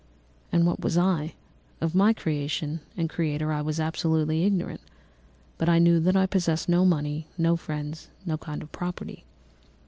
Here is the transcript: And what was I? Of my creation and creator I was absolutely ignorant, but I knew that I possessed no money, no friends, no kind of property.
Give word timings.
And 0.51 0.65
what 0.65 0.79
was 0.79 0.97
I? 0.97 1.35
Of 1.79 1.93
my 1.93 2.11
creation 2.11 2.79
and 2.97 3.07
creator 3.07 3.53
I 3.53 3.61
was 3.61 3.79
absolutely 3.79 4.45
ignorant, 4.45 4.81
but 5.59 5.69
I 5.69 5.77
knew 5.77 5.99
that 5.99 6.15
I 6.15 6.25
possessed 6.25 6.67
no 6.67 6.85
money, 6.85 7.27
no 7.37 7.55
friends, 7.55 8.07
no 8.25 8.35
kind 8.35 8.63
of 8.63 8.71
property. 8.71 9.25